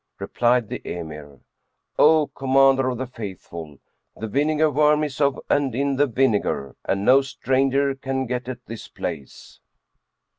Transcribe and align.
Replied 0.17 0.69
the 0.69 0.81
Emir, 0.83 1.41
"O 1.99 2.25
Commander 2.33 2.89
of 2.89 2.97
the 2.97 3.05
Faithful, 3.05 3.77
the 4.15 4.27
vinegar 4.27 4.71
worm 4.71 5.03
is 5.03 5.21
of 5.21 5.39
and 5.47 5.75
in 5.75 5.97
the 5.97 6.07
vinegar, 6.07 6.75
and 6.85 7.05
no 7.05 7.21
stranger 7.21 7.93
can 7.93 8.25
get 8.25 8.49
at 8.49 8.65
this 8.65 8.87
place." 8.87 9.59